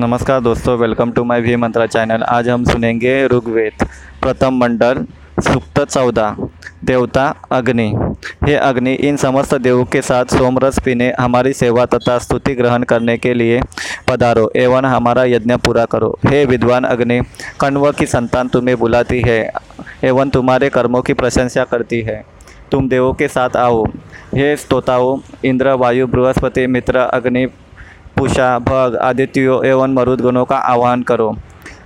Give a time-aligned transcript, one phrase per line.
[0.00, 3.84] नमस्कार दोस्तों welcome to my V Mantra channel आज हम सुनेंगे ऋग्वेद,
[4.22, 5.06] प्रथम मंडल
[5.40, 6.36] सुक्त चौदह,
[6.84, 7.92] देवता, अग्नि।
[8.44, 13.18] हे अग्नि, इन समस्त देवों के साथ सोमरस पीने, हमारी सेवा तथा स्तुति ग्रहण करने
[13.18, 13.60] के लिए
[14.08, 17.22] पधारो, एवं हमारा यज्ञ पूरा करो। हे विद्वान अग्नि,
[17.60, 19.52] कण्व की संतान तुम्हें बुलाती है,
[20.04, 22.24] एवं तुम्हारे कर्मों की प्रशंसा करती है।
[22.72, 23.86] तुम देवों के साथ आओ।
[24.34, 27.46] हे स्तोताओं, इंद्र, वायु, बृहस्पति, मित्र, अग्नि
[28.20, 31.30] पूषा, भग, आदित्यों, एवं मरुदगणों का आह्वान करो।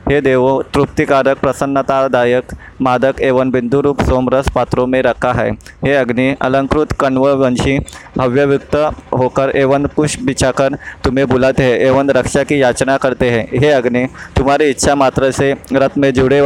[0.08, 5.50] हे देवो, तृप्तिकारक, प्रसन्नतादायक, मादक एवं बिंदु रूप सोमरस पात्रों में रखा है।
[5.84, 7.76] हे अग्नि, अलंकृत कण्व वंशी
[8.20, 8.76] हव्ययुक्त
[9.18, 14.06] होकर एवं पुष्प बिछाकर तुम्हें बुलाते हैं, एवं रक्षा की याचना करते हैं। हे अग्नि,
[14.36, 16.42] तुम्हारी इच्छा मात्र से रथ में जुड़े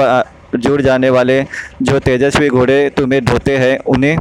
[0.57, 1.43] जुड़ जाने वाले
[1.83, 4.19] जो तेजस्वी घोड़े तुम्हें ढोते हैं, उन्हें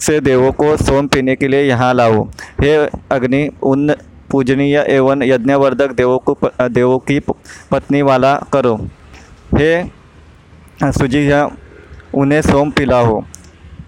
[0.00, 2.24] से देवों को सोम पीने के लिए यहाँ लाओ।
[2.60, 2.74] हे
[3.10, 3.94] अग्नि, उन
[4.30, 6.36] पूजनीय एवं यज्ञवर्धक देवों को
[6.68, 7.18] देवों की
[7.70, 8.74] पत्नी वाला करो।
[9.54, 9.72] हे
[10.82, 11.48] सुजिय
[12.14, 13.20] उन्हें सोम पिलाओ।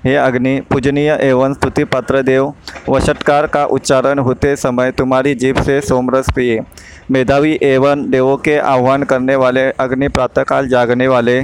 [0.04, 2.52] हे अग्नि, पूजनीय एवं स्तुति पात्र देव
[2.88, 6.60] वषटकार का उच्चारण होते समय तुम्हारी जीभ से सोमरस पिए।
[7.10, 11.40] मेधावी एवं देवों के आह्वान करने वाले अग्नि प्रातःकाल जागने वाले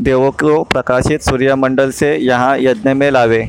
[0.00, 3.46] देवों को प्रकाशित सूर्यमंडल से यहाँ यज्ञ में लावे।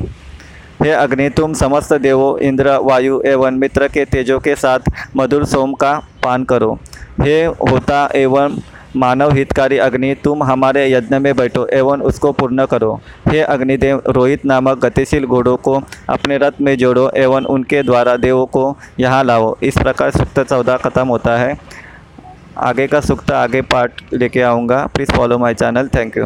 [0.82, 4.78] हे अग्नि, तुम समस्त देवों, इंद्र, वायु एवं मित्र के तेजों के साथ
[5.16, 6.78] मधुर सोम का पान करो।
[7.20, 8.58] हे होता एवं
[8.96, 14.44] मानव हितकारी अग्नि, तुम हमारे यज्ञ में बैठो एवं उसको पूर्ण करो। हे अग्निदेव, रोहित
[14.44, 19.56] नामक गतिशील घोड़ों को अपने रथ में जोड़ो एवं उनके द्वारा देवों को यहाँ लाओ।
[19.62, 21.56] इस प्रकार सुक्त चौदह खत्म होता है।
[22.58, 26.20] आगे का सुक्त आगे पार्ट लेके आऊँगा। Please follow my channel thank you